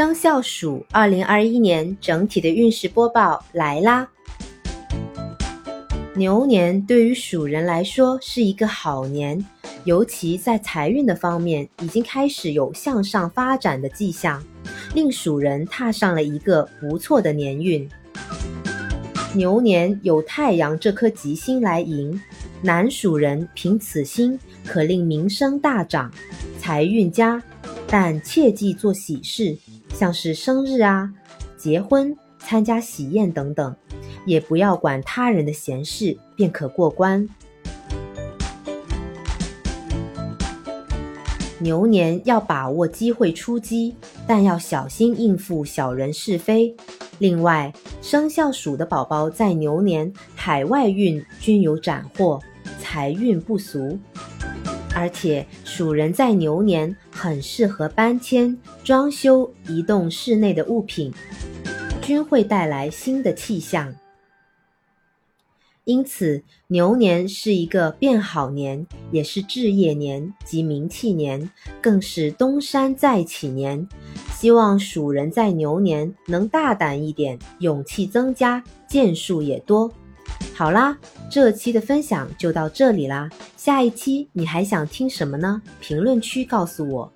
[0.00, 4.08] 生肖鼠二零二一年整体的运势播报来啦！
[6.14, 9.44] 牛年对于鼠人来说是一个好年，
[9.84, 14.42] 尤其在财运的方面已经开始有向上发展的迹象，
[14.94, 17.86] 令鼠人踏上了一个不错的年运。
[19.34, 22.18] 牛年有太阳这颗吉星来迎，
[22.62, 26.10] 男鼠人凭此星可令名声大涨，
[26.58, 27.42] 财运佳。
[27.92, 29.58] 但切忌做喜事，
[30.00, 31.12] 像是生日啊、
[31.58, 33.76] 结婚、参加喜宴等等，
[34.24, 37.28] 也不要管他人的闲事，便可过关。
[41.58, 43.94] 牛年要把握机会出击，
[44.26, 46.74] 但要小心应付小人是非。
[47.18, 47.70] 另外，
[48.00, 52.40] 生肖鼠的宝宝在牛年海外运均有斩获，
[52.78, 53.98] 财运不俗。
[54.94, 61.12] 而且鼠人在牛年很适合搬迁、装修、移动室内的物品，
[62.02, 63.94] 均会带来新的气象。
[65.84, 71.50] 因此，牛年是一个变好年，也是置业年及名气年，
[71.80, 73.88] 更是东山再起年。
[74.32, 79.90] 希望鼠人在牛年能大胆一点，勇气增加，建树也多。
[80.60, 80.94] 好啦，
[81.30, 83.30] 这期的分享就到这里啦。
[83.56, 85.62] 下一期你还想听什么呢？
[85.80, 87.10] 评论区告诉我。